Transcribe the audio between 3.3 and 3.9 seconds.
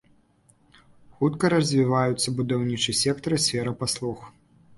і сфера